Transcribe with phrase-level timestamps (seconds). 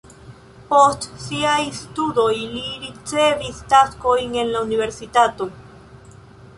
[0.69, 5.53] Post siaj studoj li ricevis taskojn en la universitato.